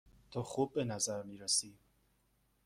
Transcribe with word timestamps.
تو 0.31 0.43
خوب 0.43 0.73
به 0.73 0.83
نظر 0.83 1.23
می 1.23 1.37
رسی. 1.37 1.79